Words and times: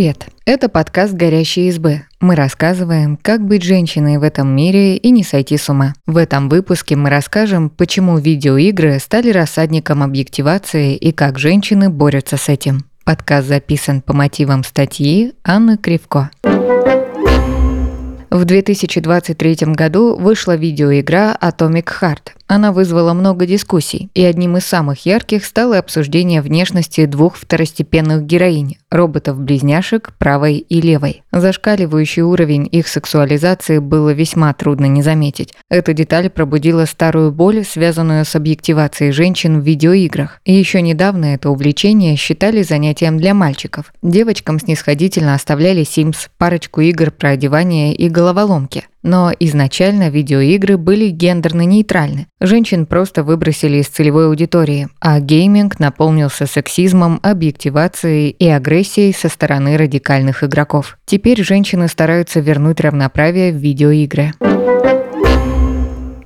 Привет! 0.00 0.28
Это 0.46 0.70
подкаст 0.70 1.12
«Горящие 1.12 1.68
избы». 1.68 2.04
Мы 2.22 2.34
рассказываем, 2.34 3.18
как 3.20 3.46
быть 3.46 3.62
женщиной 3.62 4.16
в 4.16 4.22
этом 4.22 4.48
мире 4.48 4.96
и 4.96 5.10
не 5.10 5.22
сойти 5.22 5.58
с 5.58 5.68
ума. 5.68 5.92
В 6.06 6.16
этом 6.16 6.48
выпуске 6.48 6.96
мы 6.96 7.10
расскажем, 7.10 7.68
почему 7.68 8.16
видеоигры 8.16 8.98
стали 8.98 9.28
рассадником 9.28 10.02
объективации 10.02 10.96
и 10.96 11.12
как 11.12 11.38
женщины 11.38 11.90
борются 11.90 12.38
с 12.38 12.48
этим. 12.48 12.86
Подкаст 13.04 13.48
записан 13.48 14.00
по 14.00 14.14
мотивам 14.14 14.64
статьи 14.64 15.34
Анны 15.44 15.76
Кривко. 15.76 16.30
В 18.30 18.44
2023 18.46 19.56
году 19.74 20.16
вышла 20.16 20.56
видеоигра 20.56 21.36
Atomic 21.42 21.88
Heart. 22.00 22.39
Она 22.52 22.72
вызвала 22.72 23.12
много 23.12 23.46
дискуссий, 23.46 24.10
и 24.12 24.24
одним 24.24 24.56
из 24.56 24.66
самых 24.66 25.06
ярких 25.06 25.44
стало 25.44 25.78
обсуждение 25.78 26.42
внешности 26.42 27.06
двух 27.06 27.36
второстепенных 27.36 28.24
героинь– 28.26 28.76
роботов-близняшек 28.90 30.12
правой 30.18 30.56
и 30.56 30.80
левой. 30.80 31.22
Зашкаливающий 31.30 32.22
уровень 32.22 32.68
их 32.72 32.88
сексуализации 32.88 33.78
было 33.78 34.10
весьма 34.10 34.52
трудно 34.52 34.86
не 34.86 35.00
заметить. 35.00 35.54
Эта 35.68 35.92
деталь 35.92 36.28
пробудила 36.28 36.86
старую 36.86 37.30
боль, 37.30 37.64
связанную 37.64 38.24
с 38.24 38.34
объективацией 38.34 39.12
женщин 39.12 39.60
в 39.60 39.64
видеоиграх. 39.64 40.40
И 40.44 40.52
еще 40.52 40.82
недавно 40.82 41.26
это 41.26 41.50
увлечение 41.50 42.16
считали 42.16 42.62
занятием 42.62 43.16
для 43.16 43.32
мальчиков. 43.32 43.92
Девочкам 44.02 44.58
снисходительно 44.58 45.36
оставляли 45.36 45.82
Sims, 45.82 46.28
парочку 46.36 46.80
игр 46.80 47.12
про 47.12 47.28
одевание 47.28 47.94
и 47.94 48.08
головоломки. 48.08 48.86
Но 49.02 49.32
изначально 49.38 50.10
видеоигры 50.10 50.76
были 50.76 51.08
гендерно-нейтральны. 51.08 52.26
Женщин 52.40 52.86
просто 52.86 53.22
выбросили 53.22 53.78
из 53.78 53.88
целевой 53.88 54.26
аудитории, 54.26 54.88
а 55.00 55.20
гейминг 55.20 55.78
наполнился 55.78 56.46
сексизмом, 56.46 57.18
объективацией 57.22 58.30
и 58.30 58.48
агрессией 58.48 59.12
со 59.12 59.28
стороны 59.28 59.76
радикальных 59.76 60.44
игроков. 60.44 60.98
Теперь 61.06 61.42
женщины 61.42 61.88
стараются 61.88 62.40
вернуть 62.40 62.80
равноправие 62.80 63.52
в 63.52 63.56
видеоигры. 63.56 64.32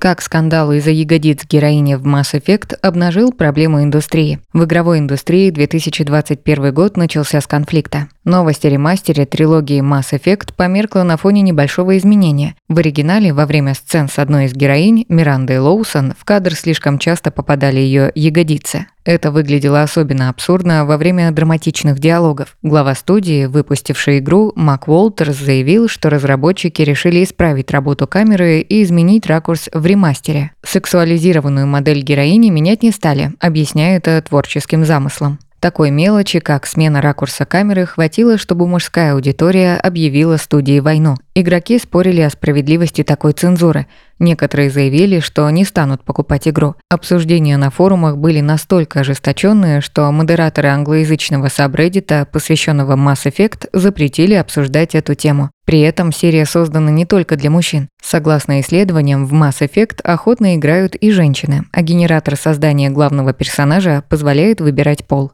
Как 0.05 0.21
скандал 0.21 0.71
из-за 0.71 0.91
ягодиц 0.91 1.45
героини 1.49 1.95
в 1.95 2.05
Mass 2.05 2.39
Effect 2.39 2.75
обнажил 2.83 3.31
проблему 3.31 3.81
индустрии. 3.81 4.39
В 4.53 4.65
игровой 4.65 4.99
индустрии 4.99 5.49
2021 5.49 6.71
год 6.75 6.95
начался 6.95 7.41
с 7.41 7.47
конфликта. 7.47 8.07
Новость 8.23 8.65
о 8.65 8.69
ремастере 8.69 9.25
трилогии 9.25 9.81
Mass 9.81 10.11
Effect 10.11 10.53
померкла 10.55 11.01
на 11.01 11.17
фоне 11.17 11.41
небольшого 11.41 11.97
изменения. 11.97 12.53
В 12.69 12.77
оригинале 12.77 13.33
во 13.33 13.47
время 13.47 13.73
сцен 13.73 14.07
с 14.07 14.19
одной 14.19 14.45
из 14.45 14.53
героинь, 14.53 15.07
Мирандой 15.09 15.57
Лоусон, 15.57 16.13
в 16.15 16.23
кадр 16.23 16.53
слишком 16.53 16.99
часто 16.99 17.31
попадали 17.31 17.79
ее 17.79 18.11
ягодицы. 18.13 18.85
Это 19.05 19.29
выглядело 19.31 19.83
особенно 19.83 20.29
абсурдно 20.29 20.83
во 20.83 20.97
время 20.97 21.31
драматичных 21.31 21.99
диалогов. 21.99 22.57
Глава 22.63 22.95
студии, 22.95 23.45
выпустившей 23.45 24.17
игру, 24.17 24.51
Мак 24.55 24.87
Уолтерс 24.87 25.37
заявил, 25.37 25.87
что 25.87 26.09
разработчики 26.09 26.81
решили 26.81 27.23
исправить 27.23 27.69
работу 27.69 28.07
камеры 28.07 28.61
и 28.61 28.81
изменить 28.81 29.27
ракурс 29.27 29.69
в 29.71 29.85
ремастере. 29.85 30.51
Сексуализированную 30.63 31.67
модель 31.67 32.01
героини 32.01 32.49
менять 32.49 32.81
не 32.81 32.91
стали, 32.91 33.33
объясняя 33.39 33.97
это 33.97 34.19
творческим 34.23 34.83
замыслом. 34.85 35.37
Такой 35.65 35.89
мелочи, 35.89 36.39
как 36.39 36.67
смена 36.67 37.01
ракурса 37.01 37.45
камеры, 37.45 37.87
хватило, 37.87 38.37
чтобы 38.37 38.67
мужская 38.67 39.13
аудитория 39.13 39.77
объявила 39.77 40.37
студии 40.37 40.79
войну. 40.79 41.15
Игроки 41.33 41.79
спорили 41.79 42.21
о 42.21 42.29
справедливости 42.29 43.03
такой 43.03 43.33
цензуры. 43.33 43.87
Некоторые 44.19 44.69
заявили, 44.69 45.19
что 45.19 45.49
не 45.49 45.65
станут 45.65 46.03
покупать 46.03 46.47
игру. 46.47 46.75
Обсуждения 46.89 47.57
на 47.57 47.69
форумах 47.69 48.17
были 48.17 48.39
настолько 48.39 49.01
ожесточенные, 49.01 49.81
что 49.81 50.09
модераторы 50.11 50.69
англоязычного 50.69 51.49
сабреддита, 51.49 52.27
посвященного 52.31 52.95
Mass 52.95 53.25
Effect, 53.25 53.67
запретили 53.73 54.33
обсуждать 54.35 54.95
эту 54.95 55.15
тему. 55.15 55.51
При 55.65 55.81
этом 55.81 56.13
серия 56.13 56.45
создана 56.45 56.91
не 56.91 57.05
только 57.05 57.35
для 57.35 57.49
мужчин. 57.49 57.89
Согласно 58.01 58.61
исследованиям, 58.61 59.25
в 59.25 59.33
Mass 59.33 59.59
Effect 59.59 60.01
охотно 60.03 60.55
играют 60.55 60.95
и 60.95 61.11
женщины, 61.11 61.65
а 61.71 61.81
генератор 61.81 62.35
создания 62.37 62.89
главного 62.89 63.33
персонажа 63.33 64.03
позволяет 64.07 64.61
выбирать 64.61 65.05
пол. 65.05 65.31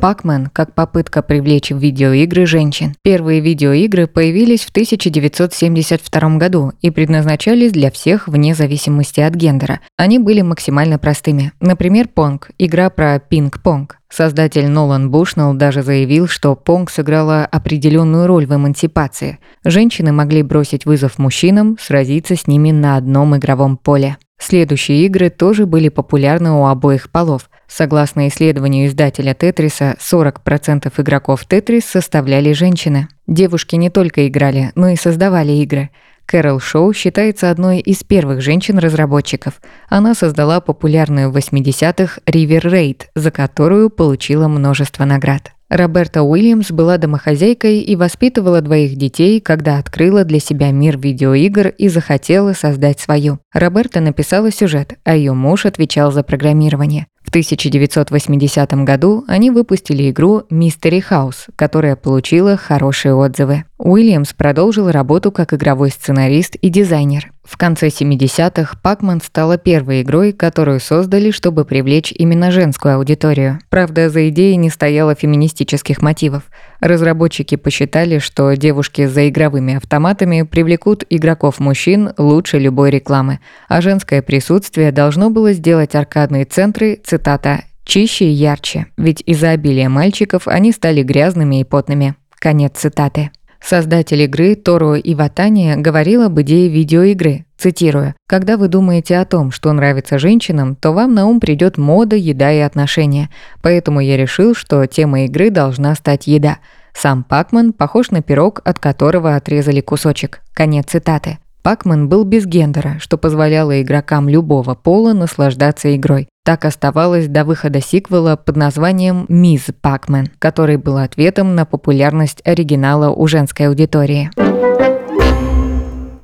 Пакмен 0.00 0.48
как 0.52 0.74
попытка 0.74 1.22
привлечь 1.22 1.70
в 1.70 1.78
видеоигры 1.78 2.46
женщин. 2.46 2.94
Первые 3.02 3.40
видеоигры 3.40 4.06
появились 4.06 4.64
в 4.64 4.70
1972 4.70 6.36
году 6.36 6.72
и 6.80 6.90
предназначались 6.90 7.72
для 7.72 7.90
всех 7.90 8.28
вне 8.28 8.54
зависимости 8.54 9.20
от 9.20 9.34
гендера. 9.34 9.80
Они 9.96 10.18
были 10.20 10.42
максимально 10.42 10.98
простыми. 10.98 11.52
Например, 11.60 12.06
Понг– 12.06 12.50
игра 12.58 12.90
про 12.90 13.18
пинг-понг. 13.18 13.98
Создатель 14.08 14.68
Нолан 14.68 15.10
Бушнелл 15.10 15.52
даже 15.54 15.82
заявил, 15.82 16.28
что 16.28 16.54
Понг 16.54 16.90
сыграла 16.90 17.44
определенную 17.44 18.26
роль 18.26 18.46
в 18.46 18.54
эмансипации. 18.54 19.38
Женщины 19.64 20.12
могли 20.12 20.42
бросить 20.42 20.86
вызов 20.86 21.18
мужчинам, 21.18 21.76
сразиться 21.78 22.36
с 22.36 22.46
ними 22.46 22.70
на 22.70 22.96
одном 22.96 23.36
игровом 23.36 23.76
поле. 23.76 24.16
Следующие 24.38 25.04
игры 25.06 25.30
тоже 25.30 25.66
были 25.66 25.88
популярны 25.88 26.52
у 26.52 26.66
обоих 26.66 27.10
полов. 27.10 27.50
Согласно 27.66 28.28
исследованию 28.28 28.86
издателя 28.86 29.34
Тетриса, 29.34 29.96
40% 29.98 30.92
игроков 30.96 31.44
Тетрис 31.44 31.84
составляли 31.84 32.52
женщины. 32.52 33.08
Девушки 33.26 33.76
не 33.76 33.90
только 33.90 34.26
играли, 34.28 34.72
но 34.74 34.88
и 34.88 34.96
создавали 34.96 35.52
игры. 35.52 35.90
Кэрол 36.24 36.60
Шоу 36.60 36.92
считается 36.92 37.50
одной 37.50 37.80
из 37.80 38.04
первых 38.04 38.42
женщин-разработчиков. 38.42 39.60
Она 39.88 40.14
создала 40.14 40.60
популярную 40.60 41.30
в 41.30 41.36
80-х 41.36 42.20
River 42.26 42.62
Raid, 42.62 43.02
за 43.14 43.30
которую 43.30 43.90
получила 43.90 44.46
множество 44.46 45.04
наград. 45.04 45.52
Роберта 45.68 46.22
Уильямс 46.22 46.70
была 46.70 46.96
домохозяйкой 46.96 47.80
и 47.80 47.94
воспитывала 47.94 48.62
двоих 48.62 48.96
детей, 48.96 49.40
когда 49.40 49.78
открыла 49.78 50.24
для 50.24 50.40
себя 50.40 50.70
мир 50.70 50.98
видеоигр 50.98 51.68
и 51.68 51.88
захотела 51.88 52.54
создать 52.54 53.00
свою. 53.00 53.38
Роберта 53.52 54.00
написала 54.00 54.50
сюжет, 54.50 54.94
а 55.04 55.14
ее 55.14 55.34
муж 55.34 55.66
отвечал 55.66 56.10
за 56.10 56.22
программирование. 56.22 57.06
В 57.22 57.28
1980 57.28 58.72
году 58.84 59.24
они 59.28 59.50
выпустили 59.50 60.08
игру 60.08 60.44
Mystery 60.50 61.04
House, 61.10 61.50
которая 61.56 61.94
получила 61.94 62.56
хорошие 62.56 63.14
отзывы. 63.14 63.64
Уильямс 63.76 64.32
продолжил 64.32 64.90
работу 64.90 65.30
как 65.30 65.52
игровой 65.52 65.90
сценарист 65.90 66.54
и 66.54 66.70
дизайнер. 66.70 67.30
В 67.48 67.56
конце 67.56 67.88
70-х 67.88 68.76
Pac-Man 68.84 69.24
стала 69.24 69.56
первой 69.56 70.02
игрой, 70.02 70.32
которую 70.32 70.80
создали, 70.80 71.30
чтобы 71.30 71.64
привлечь 71.64 72.12
именно 72.14 72.50
женскую 72.50 72.96
аудиторию. 72.96 73.58
Правда, 73.70 74.10
за 74.10 74.28
идеей 74.28 74.56
не 74.56 74.68
стояло 74.68 75.14
феминистических 75.14 76.02
мотивов. 76.02 76.42
Разработчики 76.80 77.56
посчитали, 77.56 78.18
что 78.18 78.54
девушки 78.54 79.06
за 79.06 79.30
игровыми 79.30 79.76
автоматами 79.76 80.42
привлекут 80.42 81.04
игроков-мужчин 81.08 82.12
лучше 82.18 82.58
любой 82.58 82.90
рекламы, 82.90 83.40
а 83.66 83.80
женское 83.80 84.20
присутствие 84.20 84.92
должно 84.92 85.30
было 85.30 85.54
сделать 85.54 85.94
аркадные 85.94 86.44
центры, 86.44 87.00
цитата, 87.02 87.64
«чище 87.82 88.26
и 88.26 88.30
ярче, 88.30 88.86
ведь 88.98 89.22
из-за 89.24 89.50
обилия 89.50 89.88
мальчиков 89.88 90.46
они 90.46 90.70
стали 90.70 91.02
грязными 91.02 91.60
и 91.60 91.64
потными». 91.64 92.14
Конец 92.38 92.72
цитаты. 92.76 93.30
Создатель 93.60 94.22
игры 94.22 94.54
Торо 94.54 94.94
Иватани 94.98 95.74
говорил 95.76 96.22
об 96.22 96.40
идее 96.40 96.68
видеоигры, 96.68 97.44
цитирую, 97.56 98.14
«Когда 98.26 98.56
вы 98.56 98.68
думаете 98.68 99.18
о 99.18 99.24
том, 99.24 99.50
что 99.50 99.72
нравится 99.72 100.18
женщинам, 100.18 100.76
то 100.76 100.92
вам 100.92 101.14
на 101.14 101.26
ум 101.26 101.40
придет 101.40 101.76
мода, 101.76 102.16
еда 102.16 102.52
и 102.52 102.60
отношения. 102.60 103.30
Поэтому 103.62 104.00
я 104.00 104.16
решил, 104.16 104.54
что 104.54 104.86
тема 104.86 105.24
игры 105.24 105.50
должна 105.50 105.94
стать 105.94 106.26
еда. 106.26 106.58
Сам 106.94 107.24
Пакман 107.24 107.72
похож 107.72 108.10
на 108.10 108.22
пирог, 108.22 108.60
от 108.64 108.78
которого 108.78 109.34
отрезали 109.34 109.80
кусочек». 109.80 110.40
Конец 110.54 110.86
цитаты. 110.86 111.38
Пакман 111.68 112.08
был 112.08 112.24
без 112.24 112.46
гендера, 112.46 112.96
что 112.98 113.18
позволяло 113.18 113.82
игрокам 113.82 114.26
любого 114.26 114.74
пола 114.74 115.12
наслаждаться 115.12 115.94
игрой. 115.94 116.26
Так 116.42 116.64
оставалось 116.64 117.28
до 117.28 117.44
выхода 117.44 117.82
сиквела 117.82 118.36
под 118.36 118.56
названием 118.56 119.26
«Мисс 119.28 119.66
Пакмен», 119.82 120.30
который 120.38 120.78
был 120.78 120.96
ответом 120.96 121.54
на 121.54 121.66
популярность 121.66 122.40
оригинала 122.46 123.10
у 123.10 123.26
женской 123.26 123.68
аудитории. 123.68 124.30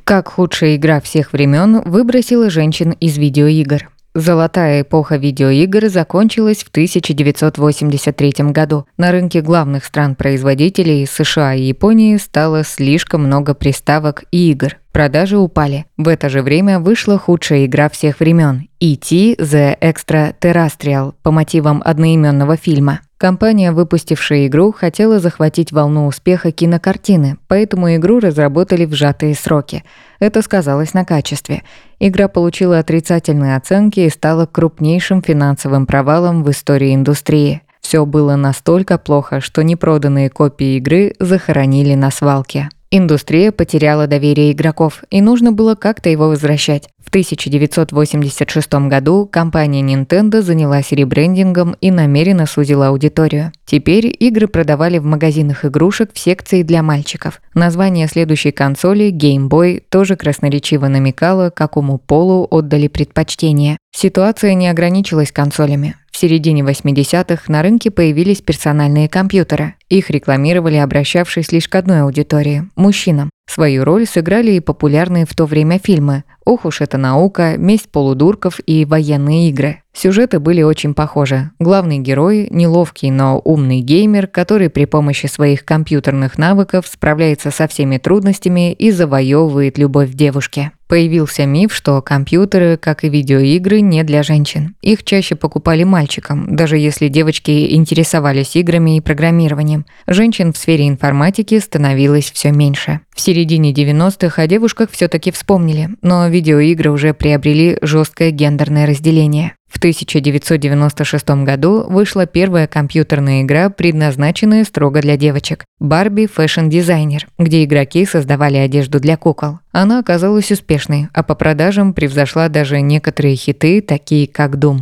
Как 0.04 0.28
худшая 0.28 0.76
игра 0.76 1.02
всех 1.02 1.34
времен 1.34 1.82
выбросила 1.82 2.48
женщин 2.48 2.92
из 2.92 3.18
видеоигр. 3.18 3.90
Золотая 4.14 4.80
эпоха 4.80 5.16
видеоигр 5.16 5.90
закончилась 5.90 6.64
в 6.64 6.70
1983 6.70 8.32
году. 8.50 8.86
На 8.96 9.12
рынке 9.12 9.42
главных 9.42 9.84
стран-производителей 9.84 11.06
США 11.06 11.52
и 11.52 11.64
Японии 11.64 12.16
стало 12.16 12.64
слишком 12.64 13.24
много 13.24 13.52
приставок 13.52 14.24
и 14.30 14.50
игр. 14.50 14.78
Продажи 14.94 15.36
упали. 15.36 15.86
В 15.96 16.06
это 16.06 16.28
же 16.28 16.40
время 16.40 16.78
вышла 16.78 17.18
худшая 17.18 17.66
игра 17.66 17.88
всех 17.88 18.20
времен– 18.20 18.68
E.T. 18.80 19.34
The 19.34 19.76
Extraterrestrial 19.80 21.14
по 21.20 21.32
мотивам 21.32 21.82
одноименного 21.84 22.56
фильма. 22.56 23.00
Компания, 23.16 23.72
выпустившая 23.72 24.46
игру, 24.46 24.70
хотела 24.70 25.18
захватить 25.18 25.72
волну 25.72 26.06
успеха 26.06 26.52
кинокартины, 26.52 27.38
поэтому 27.48 27.96
игру 27.96 28.20
разработали 28.20 28.84
в 28.84 28.94
сжатые 28.94 29.34
сроки. 29.34 29.82
Это 30.20 30.42
сказалось 30.42 30.94
на 30.94 31.04
качестве. 31.04 31.64
Игра 31.98 32.28
получила 32.28 32.78
отрицательные 32.78 33.56
оценки 33.56 33.98
и 33.98 34.10
стала 34.10 34.46
крупнейшим 34.46 35.22
финансовым 35.22 35.86
провалом 35.86 36.44
в 36.44 36.50
истории 36.52 36.94
индустрии. 36.94 37.62
Все 37.80 38.06
было 38.06 38.36
настолько 38.36 38.96
плохо, 38.98 39.40
что 39.40 39.64
непроданные 39.64 40.30
копии 40.30 40.76
игры 40.76 41.14
захоронили 41.18 41.94
на 41.94 42.12
свалке. 42.12 42.68
Индустрия 42.96 43.50
потеряла 43.50 44.06
доверие 44.06 44.52
игроков, 44.52 45.02
и 45.10 45.20
нужно 45.20 45.50
было 45.50 45.74
как-то 45.74 46.10
его 46.10 46.28
возвращать. 46.28 46.88
В 47.04 47.08
1986 47.08 48.72
году 48.86 49.26
компания 49.26 49.82
Nintendo 49.82 50.40
занялась 50.42 50.92
ребрендингом 50.92 51.74
и 51.80 51.90
намеренно 51.90 52.46
сузила 52.46 52.90
аудиторию. 52.90 53.50
Теперь 53.66 54.14
игры 54.16 54.46
продавали 54.46 54.98
в 54.98 55.04
магазинах 55.06 55.64
игрушек 55.64 56.10
в 56.14 56.18
секции 56.20 56.62
для 56.62 56.84
мальчиков. 56.84 57.42
Название 57.52 58.06
следующей 58.06 58.52
консоли 58.52 59.10
Game 59.10 59.48
Boy 59.48 59.82
тоже 59.88 60.14
красноречиво 60.14 60.86
намекало, 60.86 61.50
какому 61.50 61.98
полу 61.98 62.46
отдали 62.48 62.86
предпочтение. 62.86 63.76
Ситуация 63.92 64.54
не 64.54 64.68
ограничилась 64.68 65.32
консолями. 65.32 65.96
В 66.14 66.16
середине 66.16 66.62
80-х 66.62 67.42
на 67.48 67.60
рынке 67.60 67.90
появились 67.90 68.40
персональные 68.40 69.08
компьютеры. 69.08 69.74
Их 69.88 70.10
рекламировали, 70.10 70.76
обращавшись 70.76 71.50
лишь 71.50 71.68
к 71.68 71.74
одной 71.74 72.02
аудитории– 72.02 72.68
мужчинам. 72.76 73.30
Свою 73.50 73.84
роль 73.84 74.06
сыграли 74.06 74.52
и 74.52 74.60
популярные 74.60 75.26
в 75.26 75.34
то 75.34 75.44
время 75.44 75.80
фильмы 75.82 76.22
«Ох 76.44 76.66
уж 76.66 76.82
это 76.82 76.98
наука», 76.98 77.56
«Месть 77.56 77.90
полудурков» 77.90 78.60
и 78.64 78.84
«Военные 78.84 79.48
игры». 79.48 79.82
Сюжеты 79.92 80.38
были 80.38 80.62
очень 80.62 80.94
похожи. 80.94 81.50
Главный 81.58 81.98
герой– 81.98 82.46
неловкий, 82.50 83.10
но 83.10 83.40
умный 83.44 83.80
геймер, 83.80 84.28
который 84.28 84.70
при 84.70 84.84
помощи 84.84 85.26
своих 85.26 85.64
компьютерных 85.64 86.38
навыков 86.38 86.86
справляется 86.86 87.50
со 87.50 87.66
всеми 87.66 87.98
трудностями 87.98 88.72
и 88.72 88.92
завоевывает 88.92 89.78
любовь 89.78 90.10
девушки. 90.12 90.70
Появился 90.94 91.44
миф, 91.44 91.74
что 91.74 92.00
компьютеры, 92.02 92.76
как 92.76 93.02
и 93.02 93.08
видеоигры, 93.08 93.80
не 93.80 94.04
для 94.04 94.22
женщин. 94.22 94.76
Их 94.80 95.02
чаще 95.02 95.34
покупали 95.34 95.82
мальчикам, 95.82 96.54
даже 96.54 96.78
если 96.78 97.08
девочки 97.08 97.74
интересовались 97.74 98.54
играми 98.54 98.96
и 98.96 99.00
программированием. 99.00 99.86
Женщин 100.06 100.52
в 100.52 100.56
сфере 100.56 100.86
информатики 100.86 101.58
становилось 101.58 102.30
все 102.30 102.52
меньше. 102.52 103.00
В 103.12 103.20
середине 103.20 103.72
90-х 103.72 104.40
о 104.40 104.46
девушках 104.46 104.88
все 104.92 105.08
таки 105.08 105.32
вспомнили, 105.32 105.88
но 106.00 106.28
видеоигры 106.28 106.92
уже 106.92 107.12
приобрели 107.12 107.76
жесткое 107.82 108.30
гендерное 108.30 108.86
разделение. 108.86 109.56
В 109.74 109.78
1996 109.78 111.28
году 111.44 111.84
вышла 111.88 112.26
первая 112.26 112.68
компьютерная 112.68 113.42
игра, 113.42 113.70
предназначенная 113.70 114.64
строго 114.64 115.02
для 115.02 115.16
девочек– 115.16 115.64
«Барби 115.80 116.28
Fashion 116.32 116.70
Designer», 116.70 117.24
где 117.38 117.64
игроки 117.64 118.06
создавали 118.06 118.56
одежду 118.56 119.00
для 119.00 119.16
кукол. 119.16 119.58
Она 119.72 119.98
оказалась 119.98 120.52
успешной, 120.52 121.08
а 121.12 121.24
по 121.24 121.34
продажам 121.34 121.92
превзошла 121.92 122.48
даже 122.48 122.80
некоторые 122.80 123.34
хиты, 123.34 123.82
такие 123.82 124.28
как 124.28 124.54
«Doom». 124.54 124.78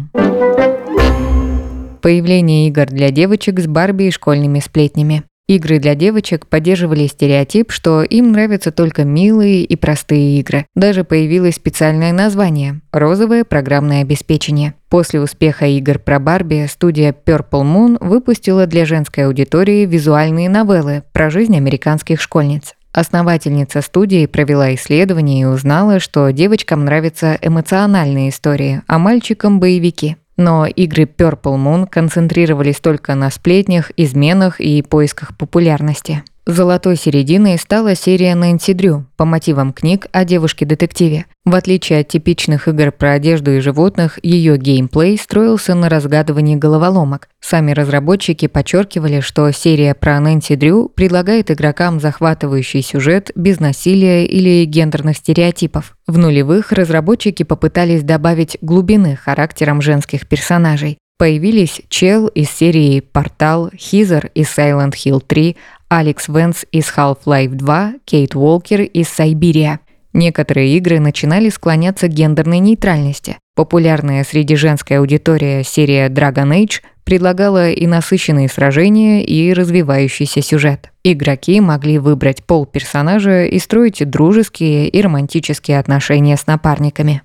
Появление 2.02 2.68
игр 2.68 2.84
для 2.84 3.10
девочек 3.10 3.60
с 3.60 3.66
Барби 3.66 4.04
и 4.04 4.10
школьными 4.10 4.60
сплетнями. 4.60 5.22
Игры 5.48 5.78
для 5.80 5.94
девочек 5.94 6.46
поддерживали 6.46 7.06
стереотип, 7.06 7.72
что 7.72 8.02
им 8.02 8.32
нравятся 8.32 8.70
только 8.70 9.04
милые 9.04 9.64
и 9.64 9.76
простые 9.76 10.38
игры. 10.38 10.66
Даже 10.74 11.04
появилось 11.04 11.56
специальное 11.56 12.12
название– 12.12 12.80
«Розовое 12.92 13.44
программное 13.44 14.02
обеспечение». 14.02 14.74
После 14.88 15.20
успеха 15.20 15.66
игр 15.66 15.98
про 15.98 16.20
Барби 16.20 16.66
студия 16.70 17.12
Purple 17.12 17.64
Moon 17.64 17.96
выпустила 18.00 18.66
для 18.66 18.86
женской 18.86 19.26
аудитории 19.26 19.84
визуальные 19.84 20.48
новеллы 20.48 21.02
про 21.12 21.28
жизнь 21.28 21.56
американских 21.56 22.20
школьниц. 22.20 22.74
Основательница 22.92 23.80
студии 23.80 24.26
провела 24.26 24.74
исследование 24.74 25.42
и 25.42 25.46
узнала, 25.46 25.98
что 25.98 26.30
девочкам 26.30 26.84
нравятся 26.84 27.38
эмоциональные 27.40 28.28
истории, 28.28 28.82
а 28.86 28.98
мальчикам– 28.98 29.60
боевики. 29.60 30.16
Но 30.36 30.66
игры 30.66 31.04
Purple 31.04 31.56
Moon 31.56 31.86
концентрировались 31.86 32.80
только 32.80 33.14
на 33.14 33.30
сплетнях, 33.30 33.90
изменах 33.96 34.60
и 34.60 34.82
поисках 34.82 35.36
популярности. 35.36 36.22
Золотой 36.44 36.96
серединой 36.96 37.56
стала 37.56 37.94
серия 37.94 38.34
Нэнси 38.34 38.72
Дрю 38.72 39.06
по 39.16 39.24
мотивам 39.24 39.72
книг 39.72 40.08
о 40.10 40.24
девушке-детективе. 40.24 41.26
В 41.44 41.54
отличие 41.54 42.00
от 42.00 42.08
типичных 42.08 42.66
игр 42.66 42.90
про 42.90 43.12
одежду 43.12 43.52
и 43.52 43.60
животных, 43.60 44.18
ее 44.24 44.56
геймплей 44.56 45.16
строился 45.18 45.76
на 45.76 45.88
разгадывании 45.88 46.56
головоломок. 46.56 47.28
Сами 47.40 47.70
разработчики 47.70 48.48
подчеркивали, 48.48 49.20
что 49.20 49.52
серия 49.52 49.94
про 49.94 50.18
Нэнси 50.18 50.56
Дрю 50.56 50.88
предлагает 50.88 51.52
игрокам 51.52 52.00
захватывающий 52.00 52.82
сюжет 52.82 53.30
без 53.36 53.60
насилия 53.60 54.26
или 54.26 54.64
гендерных 54.64 55.18
стереотипов. 55.18 55.96
В 56.08 56.18
нулевых 56.18 56.72
разработчики 56.72 57.44
попытались 57.44 58.02
добавить 58.02 58.58
глубины 58.60 59.14
характерам 59.14 59.80
женских 59.80 60.26
персонажей. 60.26 60.98
Появились 61.22 61.80
Чел 61.88 62.26
из 62.26 62.50
серии 62.50 62.98
«Портал», 62.98 63.70
Хизер 63.78 64.32
из 64.34 64.48
Silent 64.48 64.94
Hill 64.94 65.22
3, 65.24 65.56
Алекс 65.88 66.26
Венс 66.26 66.64
из 66.72 66.86
Half-Life 66.86 67.54
2, 67.54 67.92
Кейт 68.04 68.34
Уолкер 68.34 68.80
из 68.80 69.08
Сайбирия. 69.08 69.78
Некоторые 70.12 70.76
игры 70.76 70.98
начинали 70.98 71.48
склоняться 71.48 72.08
к 72.08 72.10
гендерной 72.10 72.58
нейтральности. 72.58 73.36
Популярная 73.54 74.24
среди 74.24 74.56
женской 74.56 74.98
аудитории 74.98 75.62
серия 75.62 76.08
Dragon 76.08 76.50
Age 76.60 76.80
предлагала 77.04 77.70
и 77.70 77.86
насыщенные 77.86 78.48
сражения, 78.48 79.22
и 79.22 79.52
развивающийся 79.52 80.42
сюжет. 80.42 80.90
Игроки 81.04 81.60
могли 81.60 81.98
выбрать 81.98 82.42
пол 82.42 82.66
персонажа 82.66 83.44
и 83.44 83.60
строить 83.60 84.02
дружеские 84.10 84.88
и 84.88 85.00
романтические 85.00 85.78
отношения 85.78 86.36
с 86.36 86.48
напарниками. 86.48 87.20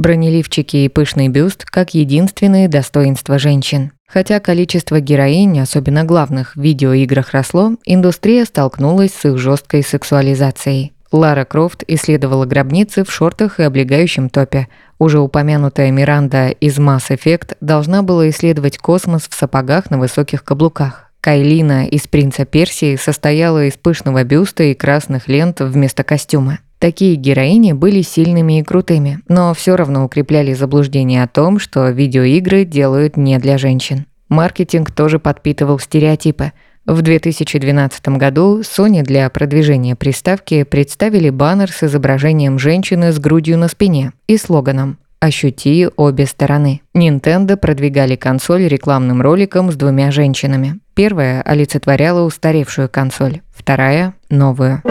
Бронеливчики 0.00 0.78
и 0.78 0.88
пышный 0.88 1.28
бюст 1.28 1.66
как 1.66 1.92
единственные 1.92 2.68
достоинства 2.68 3.38
женщин. 3.38 3.92
Хотя 4.08 4.40
количество 4.40 4.98
героинь, 4.98 5.60
особенно 5.60 6.04
главных, 6.04 6.56
в 6.56 6.60
видеоиграх 6.62 7.32
росло, 7.32 7.72
индустрия 7.84 8.46
столкнулась 8.46 9.12
с 9.12 9.26
их 9.26 9.36
жесткой 9.36 9.82
сексуализацией. 9.82 10.94
Лара 11.12 11.44
Крофт 11.44 11.84
исследовала 11.86 12.46
гробницы 12.46 13.04
в 13.04 13.12
шортах 13.12 13.60
и 13.60 13.62
облегающем 13.62 14.30
топе. 14.30 14.68
Уже 14.98 15.20
упомянутая 15.20 15.90
Миранда 15.90 16.48
из 16.48 16.78
Mass 16.78 17.10
Effect 17.10 17.58
должна 17.60 18.02
была 18.02 18.30
исследовать 18.30 18.78
космос 18.78 19.28
в 19.28 19.34
сапогах 19.34 19.90
на 19.90 19.98
высоких 19.98 20.44
каблуках. 20.44 21.10
Кайлина 21.20 21.86
из 21.86 22.08
«Принца 22.08 22.46
Персии» 22.46 22.96
состояла 22.96 23.66
из 23.66 23.74
пышного 23.74 24.24
бюста 24.24 24.62
и 24.62 24.72
красных 24.72 25.28
лент 25.28 25.60
вместо 25.60 26.04
костюма. 26.04 26.60
Такие 26.80 27.16
героини 27.16 27.74
были 27.74 28.00
сильными 28.00 28.58
и 28.58 28.62
крутыми, 28.62 29.20
но 29.28 29.52
все 29.52 29.76
равно 29.76 30.06
укрепляли 30.06 30.54
заблуждение 30.54 31.22
о 31.22 31.28
том, 31.28 31.58
что 31.58 31.90
видеоигры 31.90 32.64
делают 32.64 33.18
не 33.18 33.38
для 33.38 33.58
женщин. 33.58 34.06
Маркетинг 34.30 34.90
тоже 34.90 35.18
подпитывал 35.18 35.78
стереотипы. 35.78 36.52
В 36.86 37.02
2012 37.02 38.08
году 38.16 38.60
Sony 38.60 39.02
для 39.02 39.28
продвижения 39.28 39.94
приставки 39.94 40.62
представили 40.62 41.28
баннер 41.28 41.70
с 41.70 41.82
изображением 41.82 42.58
женщины 42.58 43.12
с 43.12 43.18
грудью 43.18 43.58
на 43.58 43.68
спине 43.68 44.12
и 44.26 44.38
слоганом 44.38 44.96
«Ощути 45.20 45.86
обе 45.96 46.24
стороны». 46.24 46.80
Nintendo 46.96 47.58
продвигали 47.58 48.16
консоль 48.16 48.66
рекламным 48.66 49.20
роликом 49.20 49.70
с 49.70 49.76
двумя 49.76 50.10
женщинами. 50.10 50.80
Первая 50.94 51.42
олицетворяла 51.42 52.24
устаревшую 52.24 52.88
консоль, 52.88 53.42
вторая– 53.54 54.14
новую 54.30 54.82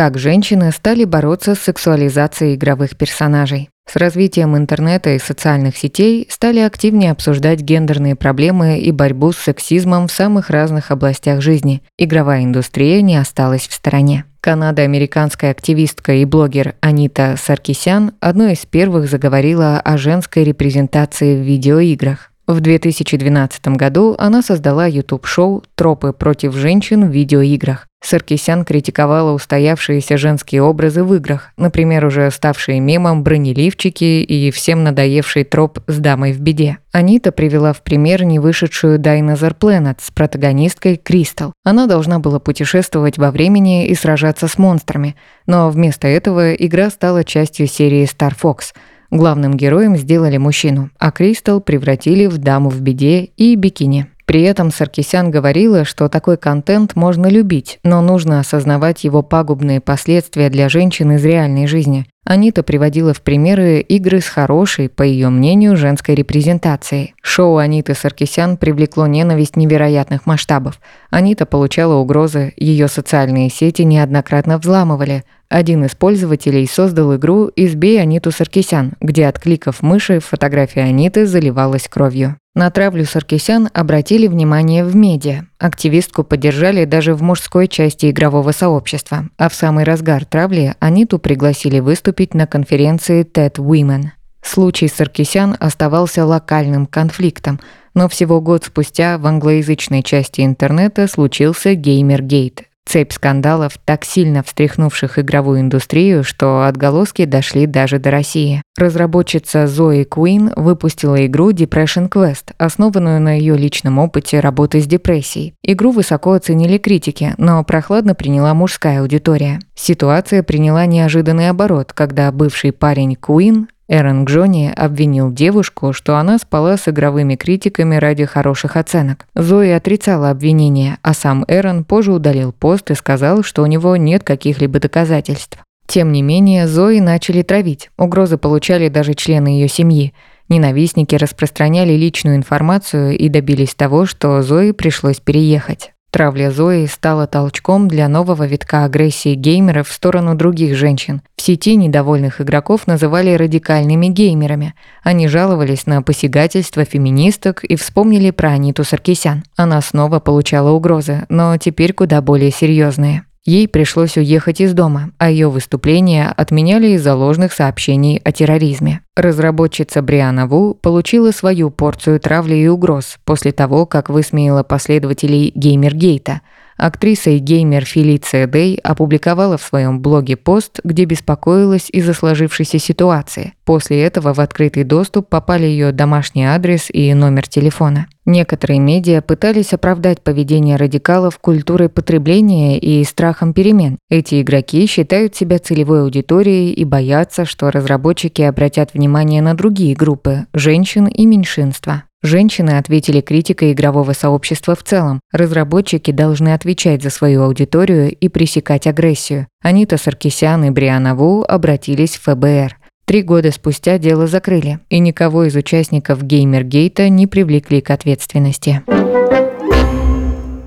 как 0.00 0.16
женщины 0.16 0.72
стали 0.72 1.04
бороться 1.04 1.54
с 1.54 1.58
сексуализацией 1.58 2.54
игровых 2.54 2.96
персонажей. 2.96 3.68
С 3.86 3.96
развитием 3.96 4.56
интернета 4.56 5.10
и 5.10 5.18
социальных 5.18 5.76
сетей 5.76 6.26
стали 6.30 6.60
активнее 6.60 7.10
обсуждать 7.10 7.60
гендерные 7.60 8.16
проблемы 8.16 8.78
и 8.78 8.92
борьбу 8.92 9.32
с 9.32 9.36
сексизмом 9.36 10.08
в 10.08 10.10
самых 10.12 10.48
разных 10.48 10.90
областях 10.90 11.42
жизни. 11.42 11.82
Игровая 11.98 12.44
индустрия 12.44 13.02
не 13.02 13.16
осталась 13.16 13.68
в 13.68 13.74
стороне. 13.74 14.24
Канадо-американская 14.40 15.50
активистка 15.50 16.14
и 16.14 16.24
блогер 16.24 16.76
Анита 16.80 17.34
Саркисян 17.38 18.12
одной 18.20 18.54
из 18.54 18.64
первых 18.64 19.06
заговорила 19.06 19.80
о 19.80 19.98
женской 19.98 20.44
репрезентации 20.44 21.36
в 21.36 21.44
видеоиграх. 21.44 22.29
В 22.50 22.58
2012 22.58 23.68
году 23.76 24.16
она 24.18 24.42
создала 24.42 24.84
YouTube-шоу 24.84 25.62
«Тропы 25.76 26.12
против 26.12 26.52
женщин 26.56 27.08
в 27.08 27.12
видеоиграх». 27.12 27.86
Саркисян 28.02 28.64
критиковала 28.64 29.30
устоявшиеся 29.30 30.16
женские 30.16 30.62
образы 30.62 31.04
в 31.04 31.14
играх, 31.14 31.52
например, 31.56 32.04
уже 32.06 32.28
ставшие 32.32 32.80
мемом 32.80 33.22
бронеливчики 33.22 34.24
и 34.24 34.50
всем 34.50 34.82
надоевший 34.82 35.44
троп 35.44 35.78
с 35.86 35.98
дамой 35.98 36.32
в 36.32 36.40
беде. 36.40 36.78
Анита 36.90 37.30
привела 37.30 37.72
в 37.72 37.82
пример 37.82 38.24
не 38.24 38.40
вышедшую 38.40 38.98
Dinosaur 38.98 39.56
Planet 39.56 39.98
с 40.00 40.10
протагонисткой 40.10 40.96
Кристал. 40.96 41.52
Она 41.62 41.86
должна 41.86 42.18
была 42.18 42.40
путешествовать 42.40 43.16
во 43.16 43.30
времени 43.30 43.86
и 43.86 43.94
сражаться 43.94 44.48
с 44.48 44.58
монстрами, 44.58 45.14
но 45.46 45.70
вместо 45.70 46.08
этого 46.08 46.52
игра 46.52 46.90
стала 46.90 47.22
частью 47.22 47.68
серии 47.68 48.08
Star 48.12 48.32
Fox– 48.36 48.74
Главным 49.10 49.56
героем 49.56 49.96
сделали 49.96 50.36
мужчину, 50.36 50.90
а 50.98 51.10
Кристал 51.10 51.60
превратили 51.60 52.26
в 52.26 52.38
даму 52.38 52.70
в 52.70 52.80
беде 52.80 53.30
и 53.36 53.56
бикини. 53.56 54.06
При 54.30 54.42
этом 54.42 54.70
Саркисян 54.70 55.32
говорила, 55.32 55.84
что 55.84 56.08
такой 56.08 56.36
контент 56.36 56.94
можно 56.94 57.26
любить, 57.26 57.80
но 57.82 58.00
нужно 58.00 58.38
осознавать 58.38 59.02
его 59.02 59.24
пагубные 59.24 59.80
последствия 59.80 60.50
для 60.50 60.68
женщин 60.68 61.10
из 61.10 61.24
реальной 61.24 61.66
жизни. 61.66 62.06
Анита 62.24 62.62
приводила 62.62 63.12
в 63.12 63.22
примеры 63.22 63.80
игры 63.80 64.20
с 64.20 64.28
хорошей, 64.28 64.88
по 64.88 65.02
ее 65.02 65.30
мнению, 65.30 65.76
женской 65.76 66.14
репрезентацией. 66.14 67.14
Шоу 67.20 67.56
Аниты 67.56 67.94
Саркисян 67.94 68.56
привлекло 68.56 69.08
ненависть 69.08 69.56
невероятных 69.56 70.26
масштабов. 70.26 70.80
Анита 71.10 71.44
получала 71.44 71.94
угрозы, 71.94 72.52
ее 72.56 72.86
социальные 72.86 73.50
сети 73.50 73.82
неоднократно 73.82 74.58
взламывали. 74.58 75.24
Один 75.50 75.84
из 75.84 75.96
пользователей 75.96 76.64
создал 76.68 77.16
игру 77.16 77.50
«Избей 77.56 78.00
Аниту 78.00 78.30
Саркисян», 78.30 78.92
где 79.00 79.26
от 79.26 79.40
кликов 79.40 79.82
мыши 79.82 80.20
фотография 80.20 80.82
Аниты 80.82 81.26
заливалась 81.26 81.88
кровью. 81.88 82.36
На 82.54 82.70
травлю 82.70 83.04
Саркисян 83.04 83.68
обратили 83.74 84.28
внимание 84.28 84.84
в 84.84 84.94
медиа. 84.94 85.46
Активистку 85.58 86.22
поддержали 86.22 86.84
даже 86.84 87.14
в 87.14 87.22
мужской 87.22 87.66
части 87.66 88.10
игрового 88.10 88.52
сообщества, 88.52 89.28
а 89.38 89.48
в 89.48 89.54
самый 89.54 89.82
разгар 89.82 90.24
травли 90.24 90.76
Аниту 90.78 91.18
пригласили 91.18 91.80
выступить 91.80 92.32
на 92.32 92.46
конференции 92.46 93.24
TED 93.24 93.56
Women. 93.56 94.10
Случай 94.42 94.86
Саркисян 94.86 95.56
оставался 95.58 96.24
локальным 96.24 96.86
конфликтом, 96.86 97.58
но 97.94 98.08
всего 98.08 98.40
год 98.40 98.64
спустя 98.64 99.18
в 99.18 99.26
англоязычной 99.26 100.04
части 100.04 100.42
интернета 100.42 101.08
случился 101.08 101.74
Геймергейт, 101.74 102.69
Цепь 102.86 103.12
скандалов, 103.12 103.78
так 103.84 104.04
сильно 104.04 104.42
встряхнувших 104.42 105.18
игровую 105.18 105.60
индустрию, 105.60 106.24
что 106.24 106.66
отголоски 106.66 107.24
дошли 107.24 107.66
даже 107.66 107.98
до 107.98 108.10
России. 108.10 108.62
Разработчица 108.76 109.66
Зои 109.66 110.04
Куин 110.04 110.52
выпустила 110.56 111.24
игру 111.26 111.52
Depression 111.52 112.08
Quest, 112.08 112.52
основанную 112.58 113.20
на 113.20 113.38
ее 113.38 113.56
личном 113.56 113.98
опыте 113.98 114.40
работы 114.40 114.80
с 114.80 114.86
депрессией. 114.86 115.54
Игру 115.62 115.92
высоко 115.92 116.32
оценили 116.32 116.78
критики, 116.78 117.34
но 117.38 117.62
прохладно 117.62 118.14
приняла 118.14 118.54
мужская 118.54 119.02
аудитория. 119.02 119.60
Ситуация 119.74 120.42
приняла 120.42 120.86
неожиданный 120.86 121.48
оборот, 121.48 121.92
когда 121.92 122.32
бывший 122.32 122.72
парень 122.72 123.14
Куин 123.14 123.68
Эрон 123.92 124.24
Гжони 124.24 124.72
обвинил 124.74 125.32
девушку, 125.32 125.92
что 125.92 126.16
она 126.16 126.38
спала 126.38 126.76
с 126.76 126.86
игровыми 126.86 127.34
критиками 127.34 127.96
ради 127.96 128.24
хороших 128.24 128.76
оценок. 128.76 129.26
Зои 129.34 129.70
отрицала 129.70 130.30
обвинение, 130.30 130.98
а 131.02 131.12
сам 131.12 131.44
Эрон 131.48 131.82
позже 131.82 132.12
удалил 132.12 132.52
пост 132.52 132.92
и 132.92 132.94
сказал, 132.94 133.42
что 133.42 133.64
у 133.64 133.66
него 133.66 133.96
нет 133.96 134.22
каких-либо 134.22 134.78
доказательств. 134.78 135.58
Тем 135.88 136.12
не 136.12 136.22
менее, 136.22 136.68
Зои 136.68 137.00
начали 137.00 137.42
травить. 137.42 137.90
Угрозы 137.98 138.38
получали 138.38 138.88
даже 138.88 139.14
члены 139.14 139.48
ее 139.48 139.66
семьи. 139.66 140.14
Ненавистники 140.48 141.16
распространяли 141.16 141.94
личную 141.94 142.36
информацию 142.36 143.18
и 143.18 143.28
добились 143.28 143.74
того, 143.74 144.06
что 144.06 144.40
Зои 144.42 144.70
пришлось 144.70 145.18
переехать. 145.18 145.92
Травля 146.10 146.50
Зои 146.50 146.86
стала 146.86 147.26
толчком 147.28 147.86
для 147.86 148.08
нового 148.08 148.44
витка 148.44 148.84
агрессии 148.84 149.34
геймеров 149.34 149.88
в 149.88 149.92
сторону 149.92 150.34
других 150.34 150.76
женщин. 150.76 151.22
В 151.36 151.42
сети 151.42 151.76
недовольных 151.76 152.40
игроков 152.40 152.88
называли 152.88 153.34
радикальными 153.34 154.06
геймерами. 154.06 154.74
Они 155.04 155.28
жаловались 155.28 155.86
на 155.86 156.02
посягательство 156.02 156.84
феминисток 156.84 157.62
и 157.62 157.76
вспомнили 157.76 158.32
про 158.32 158.50
Аниту 158.50 158.82
Саркисян. 158.82 159.44
Она 159.56 159.80
снова 159.80 160.18
получала 160.18 160.70
угрозы, 160.70 161.26
но 161.28 161.56
теперь 161.58 161.92
куда 161.92 162.20
более 162.20 162.50
серьезные. 162.50 163.24
Ей 163.50 163.66
пришлось 163.66 164.16
уехать 164.16 164.60
из 164.60 164.74
дома, 164.74 165.10
а 165.18 165.28
ее 165.28 165.50
выступления 165.50 166.32
отменяли 166.36 166.90
из-за 166.90 167.16
ложных 167.16 167.52
сообщений 167.52 168.20
о 168.22 168.30
терроризме. 168.30 169.00
Разработчица 169.16 170.02
Бриана 170.02 170.46
Ву 170.46 170.74
получила 170.74 171.32
свою 171.32 171.70
порцию 171.70 172.20
травли 172.20 172.54
и 172.54 172.68
угроз 172.68 173.18
после 173.24 173.50
того, 173.50 173.86
как 173.86 174.08
высмеяла 174.08 174.62
последователей 174.62 175.50
Геймергейта– 175.56 176.42
Актриса 176.80 177.28
и 177.28 177.38
геймер 177.38 177.84
Фелиция 177.84 178.46
Дэй 178.46 178.76
опубликовала 178.76 179.58
в 179.58 179.62
своем 179.62 180.00
блоге 180.00 180.38
пост, 180.38 180.80
где 180.82 181.04
беспокоилась 181.04 181.90
из-за 181.90 182.14
сложившейся 182.14 182.78
ситуации. 182.78 183.52
После 183.66 184.02
этого 184.02 184.32
в 184.32 184.40
открытый 184.40 184.84
доступ 184.84 185.28
попали 185.28 185.66
ее 185.66 185.92
домашний 185.92 186.46
адрес 186.46 186.86
и 186.90 187.12
номер 187.12 187.46
телефона. 187.46 188.06
Некоторые 188.30 188.78
медиа 188.78 189.22
пытались 189.22 189.72
оправдать 189.72 190.22
поведение 190.22 190.76
радикалов 190.76 191.36
культурой 191.40 191.88
потребления 191.88 192.78
и 192.78 193.02
страхом 193.02 193.52
перемен. 193.52 193.98
Эти 194.08 194.40
игроки 194.40 194.86
считают 194.86 195.34
себя 195.34 195.58
целевой 195.58 196.02
аудиторией 196.02 196.72
и 196.72 196.84
боятся, 196.84 197.44
что 197.44 197.72
разработчики 197.72 198.42
обратят 198.42 198.94
внимание 198.94 199.42
на 199.42 199.54
другие 199.54 199.96
группы– 199.96 200.46
женщин 200.54 201.08
и 201.08 201.26
меньшинства. 201.26 202.04
Женщины 202.22 202.78
ответили 202.78 203.20
критикой 203.20 203.72
игрового 203.72 204.12
сообщества 204.12 204.76
в 204.76 204.84
целом. 204.84 205.18
Разработчики 205.32 206.12
должны 206.12 206.54
отвечать 206.54 207.02
за 207.02 207.10
свою 207.10 207.42
аудиторию 207.42 208.14
и 208.14 208.28
пресекать 208.28 208.86
агрессию. 208.86 209.48
Анита 209.60 209.96
Саркисян 209.96 210.64
и 210.66 210.70
Бриана 210.70 211.16
Ву 211.16 211.42
обратились 211.42 212.16
в 212.16 212.22
ФБР. 212.30 212.79
Три 213.10 213.22
года 213.22 213.50
спустя 213.50 213.98
дело 213.98 214.28
закрыли, 214.28 214.78
и 214.88 215.00
никого 215.00 215.42
из 215.42 215.56
участников 215.56 216.22
Геймергейта 216.22 217.08
не 217.08 217.26
привлекли 217.26 217.80
к 217.80 217.90
ответственности. 217.90 218.84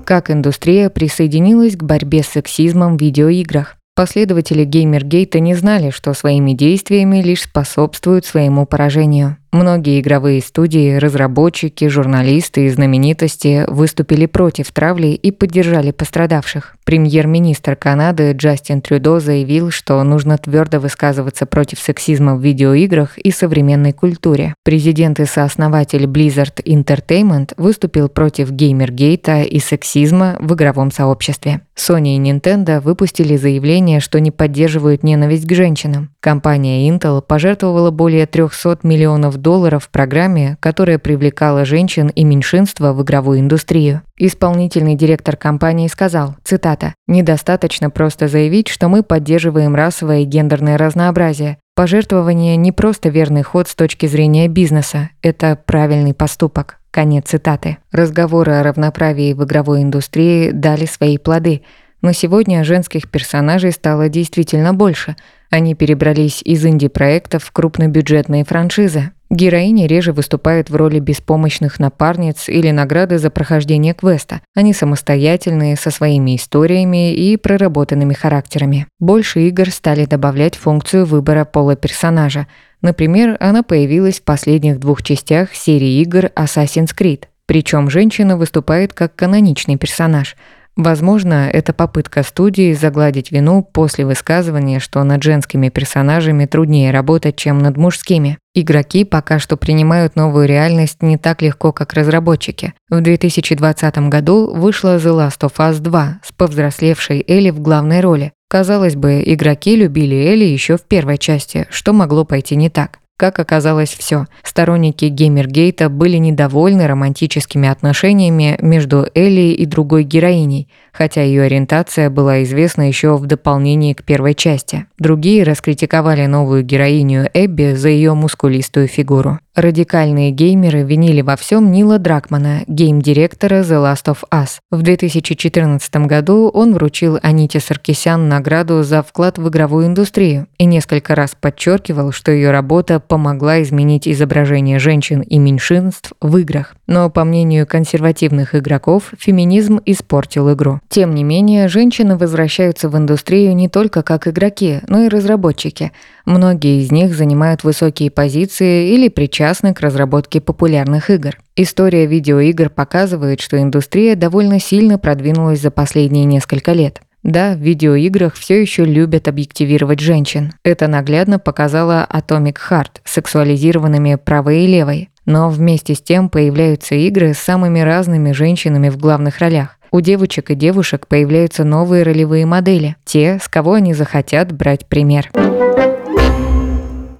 Как 0.04 0.30
индустрия 0.30 0.90
присоединилась 0.90 1.74
к 1.74 1.82
борьбе 1.82 2.22
с 2.22 2.26
сексизмом 2.26 2.98
в 2.98 3.00
видеоиграх? 3.00 3.76
Последователи 3.96 4.66
Геймергейта 4.66 5.40
не 5.40 5.54
знали, 5.54 5.88
что 5.88 6.12
своими 6.12 6.52
действиями 6.52 7.22
лишь 7.22 7.44
способствуют 7.44 8.26
своему 8.26 8.66
поражению. 8.66 9.38
Многие 9.54 10.00
игровые 10.00 10.42
студии, 10.42 10.96
разработчики, 10.96 11.86
журналисты 11.86 12.66
и 12.66 12.68
знаменитости 12.70 13.64
выступили 13.68 14.26
против 14.26 14.72
травли 14.72 15.10
и 15.10 15.30
поддержали 15.30 15.92
пострадавших. 15.92 16.74
Премьер-министр 16.84 17.76
Канады 17.76 18.32
Джастин 18.32 18.80
Трюдо 18.80 19.20
заявил, 19.20 19.70
что 19.70 20.02
нужно 20.02 20.38
твердо 20.38 20.80
высказываться 20.80 21.46
против 21.46 21.78
сексизма 21.78 22.34
в 22.34 22.42
видеоиграх 22.42 23.16
и 23.16 23.30
современной 23.30 23.92
культуре. 23.92 24.54
Президент 24.64 25.20
и 25.20 25.24
сооснователь 25.24 26.06
Blizzard 26.06 26.60
Entertainment 26.64 27.52
выступил 27.56 28.08
против 28.08 28.50
геймергейта 28.50 29.42
и 29.42 29.60
сексизма 29.60 30.36
в 30.40 30.52
игровом 30.54 30.90
сообществе. 30.90 31.60
Sony 31.76 32.16
и 32.16 32.20
Nintendo 32.20 32.80
выпустили 32.80 33.36
заявление, 33.36 34.00
что 34.00 34.18
не 34.18 34.32
поддерживают 34.32 35.04
ненависть 35.04 35.46
к 35.46 35.54
женщинам. 35.54 36.10
Компания 36.18 36.88
Intel 36.88 37.22
пожертвовала 37.22 37.92
более 37.92 38.26
300 38.26 38.80
миллионов 38.82 39.36
долларов 39.44 39.84
в 39.84 39.90
программе, 39.90 40.56
которая 40.58 40.98
привлекала 40.98 41.64
женщин 41.64 42.08
и 42.08 42.24
меньшинства 42.24 42.92
в 42.92 43.02
игровую 43.04 43.38
индустрию. 43.38 44.02
Исполнительный 44.16 44.96
директор 44.96 45.36
компании 45.36 45.86
сказал, 45.86 46.34
цитата, 46.42 46.94
«Недостаточно 47.06 47.90
просто 47.90 48.26
заявить, 48.26 48.66
что 48.66 48.88
мы 48.88 49.04
поддерживаем 49.04 49.76
расовое 49.76 50.22
и 50.22 50.24
гендерное 50.24 50.76
разнообразие. 50.76 51.58
Пожертвование 51.76 52.56
не 52.56 52.72
просто 52.72 53.10
верный 53.10 53.42
ход 53.42 53.68
с 53.68 53.76
точки 53.76 54.06
зрения 54.06 54.48
бизнеса, 54.48 55.10
это 55.22 55.56
правильный 55.64 56.14
поступок». 56.14 56.78
Конец 56.90 57.26
цитаты. 57.26 57.78
Разговоры 57.92 58.52
о 58.52 58.62
равноправии 58.62 59.32
в 59.32 59.44
игровой 59.44 59.82
индустрии 59.82 60.50
дали 60.50 60.86
свои 60.86 61.18
плоды– 61.18 61.62
но 62.04 62.12
сегодня 62.12 62.64
женских 62.64 63.08
персонажей 63.08 63.72
стало 63.72 64.10
действительно 64.10 64.74
больше. 64.74 65.16
Они 65.48 65.74
перебрались 65.74 66.42
из 66.42 66.62
инди-проектов 66.66 67.44
в 67.44 67.50
крупнобюджетные 67.50 68.44
франшизы. 68.44 69.12
Героини 69.34 69.88
реже 69.88 70.12
выступают 70.12 70.70
в 70.70 70.76
роли 70.76 71.00
беспомощных 71.00 71.80
напарниц 71.80 72.48
или 72.48 72.70
награды 72.70 73.18
за 73.18 73.30
прохождение 73.30 73.92
квеста. 73.92 74.42
Они 74.54 74.72
самостоятельные, 74.72 75.74
со 75.74 75.90
своими 75.90 76.36
историями 76.36 77.12
и 77.12 77.36
проработанными 77.36 78.14
характерами. 78.14 78.86
Больше 79.00 79.40
игр 79.48 79.70
стали 79.70 80.04
добавлять 80.04 80.54
функцию 80.54 81.04
выбора 81.04 81.44
пола 81.44 81.74
персонажа. 81.74 82.46
Например, 82.80 83.36
она 83.40 83.64
появилась 83.64 84.20
в 84.20 84.22
последних 84.22 84.78
двух 84.78 85.02
частях 85.02 85.52
серии 85.52 86.00
игр 86.00 86.26
Assassin's 86.36 86.94
Creed. 86.96 87.24
Причем 87.46 87.90
женщина 87.90 88.36
выступает 88.36 88.92
как 88.92 89.16
каноничный 89.16 89.76
персонаж– 89.76 90.36
Возможно, 90.76 91.48
это 91.52 91.72
попытка 91.72 92.24
студии 92.24 92.72
загладить 92.72 93.30
вину 93.30 93.62
после 93.62 94.04
высказывания, 94.04 94.80
что 94.80 95.04
над 95.04 95.22
женскими 95.22 95.68
персонажами 95.68 96.46
труднее 96.46 96.90
работать, 96.90 97.36
чем 97.36 97.58
над 97.58 97.76
мужскими. 97.76 98.38
Игроки 98.54 99.04
пока 99.04 99.38
что 99.38 99.56
принимают 99.56 100.16
новую 100.16 100.48
реальность 100.48 101.00
не 101.00 101.16
так 101.16 101.42
легко, 101.42 101.72
как 101.72 101.92
разработчики. 101.92 102.74
В 102.90 103.00
2020 103.00 103.98
году 104.08 104.52
вышла 104.52 104.96
The 104.96 105.28
Last 105.28 105.40
of 105.40 105.54
Us 105.58 105.78
2 105.78 106.20
с 106.24 106.32
повзрослевшей 106.32 107.24
Элли 107.26 107.50
в 107.50 107.60
главной 107.60 108.00
роли. 108.00 108.32
Казалось 108.48 108.96
бы, 108.96 109.22
игроки 109.24 109.76
любили 109.76 110.16
Элли 110.16 110.44
еще 110.44 110.76
в 110.76 110.82
первой 110.82 111.18
части, 111.18 111.66
что 111.70 111.92
могло 111.92 112.24
пойти 112.24 112.56
не 112.56 112.68
так. 112.68 112.98
Как 113.16 113.38
оказалось, 113.38 113.94
все. 113.94 114.26
Сторонники 114.42 115.04
Геймергейта 115.04 115.88
были 115.88 116.16
недовольны 116.16 116.88
романтическими 116.88 117.68
отношениями 117.68 118.58
между 118.60 119.06
Элли 119.14 119.52
и 119.52 119.66
другой 119.66 120.02
героиней. 120.02 120.68
Хотя 120.94 121.22
ее 121.22 121.42
ориентация 121.42 122.08
была 122.08 122.42
известна 122.44 122.88
еще 122.88 123.16
в 123.16 123.26
дополнении 123.26 123.92
к 123.92 124.04
первой 124.04 124.34
части. 124.34 124.86
Другие 124.98 125.42
раскритиковали 125.42 126.26
новую 126.26 126.62
героиню 126.62 127.28
Эбби 127.34 127.74
за 127.74 127.88
ее 127.88 128.14
мускулистую 128.14 128.86
фигуру. 128.86 129.40
Радикальные 129.54 130.32
геймеры 130.32 130.82
винили 130.82 131.20
во 131.20 131.36
всем 131.36 131.70
Нила 131.70 132.00
Дракмана, 132.00 132.62
гейм-директора 132.66 133.60
The 133.60 133.84
Last 133.84 134.06
of 134.06 134.18
Us. 134.32 134.58
В 134.72 134.82
2014 134.82 135.94
году 136.06 136.48
он 136.48 136.74
вручил 136.74 137.20
Аните 137.22 137.60
Саркисян 137.60 138.28
награду 138.28 138.82
за 138.82 139.04
вклад 139.04 139.38
в 139.38 139.48
игровую 139.48 139.86
индустрию 139.86 140.48
и 140.58 140.64
несколько 140.64 141.14
раз 141.14 141.36
подчеркивал, 141.40 142.10
что 142.10 142.32
ее 142.32 142.50
работа 142.50 142.98
помогла 142.98 143.62
изменить 143.62 144.08
изображение 144.08 144.80
женщин 144.80 145.20
и 145.20 145.38
меньшинств 145.38 146.12
в 146.20 146.36
играх. 146.38 146.74
Но, 146.88 147.08
по 147.08 147.22
мнению 147.22 147.64
консервативных 147.64 148.56
игроков, 148.56 149.12
феминизм 149.16 149.80
испортил 149.86 150.52
игру. 150.52 150.80
Тем 150.94 151.12
не 151.12 151.24
менее, 151.24 151.66
женщины 151.66 152.16
возвращаются 152.16 152.88
в 152.88 152.96
индустрию 152.96 153.56
не 153.56 153.68
только 153.68 154.04
как 154.04 154.28
игроки, 154.28 154.78
но 154.86 155.02
и 155.02 155.08
разработчики. 155.08 155.90
Многие 156.24 156.80
из 156.80 156.92
них 156.92 157.16
занимают 157.16 157.64
высокие 157.64 158.12
позиции 158.12 158.94
или 158.94 159.08
причастны 159.08 159.74
к 159.74 159.80
разработке 159.80 160.40
популярных 160.40 161.10
игр. 161.10 161.36
История 161.56 162.06
видеоигр 162.06 162.70
показывает, 162.70 163.40
что 163.40 163.60
индустрия 163.60 164.14
довольно 164.14 164.60
сильно 164.60 164.96
продвинулась 164.96 165.60
за 165.60 165.72
последние 165.72 166.26
несколько 166.26 166.70
лет. 166.70 167.00
Да, 167.24 167.54
в 167.54 167.58
видеоиграх 167.58 168.36
все 168.36 168.60
еще 168.62 168.84
любят 168.84 169.26
объективировать 169.26 169.98
женщин. 169.98 170.52
Это 170.62 170.86
наглядно 170.86 171.40
показала 171.40 172.06
Atomic 172.08 172.58
Heart 172.70 173.00
сексуализированными 173.02 174.14
правой 174.14 174.62
и 174.62 174.68
левой. 174.68 175.10
Но 175.26 175.50
вместе 175.50 175.96
с 175.96 176.00
тем 176.00 176.28
появляются 176.28 176.94
игры 176.94 177.34
с 177.34 177.38
самыми 177.38 177.80
разными 177.80 178.30
женщинами 178.30 178.90
в 178.90 178.96
главных 178.96 179.40
ролях. 179.40 179.78
У 179.94 180.00
девочек 180.00 180.50
и 180.50 180.56
девушек 180.56 181.06
появляются 181.06 181.62
новые 181.62 182.02
ролевые 182.02 182.46
модели, 182.46 182.96
те, 183.04 183.38
с 183.40 183.46
кого 183.46 183.74
они 183.74 183.94
захотят 183.94 184.50
брать 184.50 184.86
пример. 184.88 185.30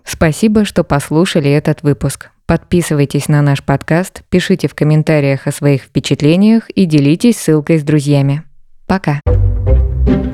Спасибо, 0.02 0.64
что 0.64 0.82
послушали 0.82 1.48
этот 1.52 1.84
выпуск. 1.84 2.30
Подписывайтесь 2.46 3.28
на 3.28 3.42
наш 3.42 3.62
подкаст, 3.62 4.22
пишите 4.28 4.66
в 4.66 4.74
комментариях 4.74 5.46
о 5.46 5.52
своих 5.52 5.82
впечатлениях 5.82 6.68
и 6.68 6.84
делитесь 6.86 7.36
ссылкой 7.36 7.78
с 7.78 7.84
друзьями. 7.84 8.42
Пока. 8.88 9.20
thank 9.24 10.26
you 10.26 10.33